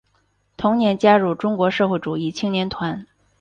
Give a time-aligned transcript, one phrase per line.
[0.57, 3.05] 同年加入中国社会主义青年团。